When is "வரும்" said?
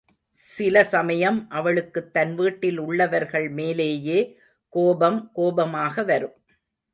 6.03-6.35